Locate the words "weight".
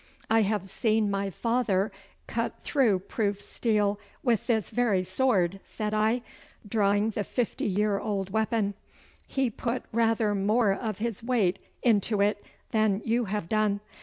11.21-11.59